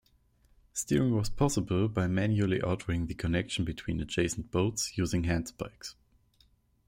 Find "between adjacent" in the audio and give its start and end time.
3.65-4.49